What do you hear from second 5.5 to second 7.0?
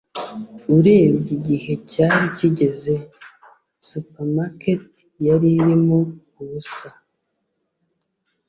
irimo ubusa